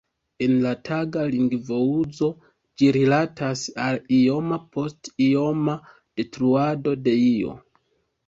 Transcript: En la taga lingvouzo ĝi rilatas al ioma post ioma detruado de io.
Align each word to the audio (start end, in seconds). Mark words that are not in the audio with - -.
En 0.43 0.53
la 0.61 0.69
taga 0.87 1.23
lingvouzo 1.33 2.29
ĝi 2.81 2.87
rilatas 2.95 3.61
al 3.87 3.99
ioma 4.19 4.59
post 4.77 5.11
ioma 5.27 5.75
detruado 6.21 6.95
de 7.09 7.17
io. 7.27 7.55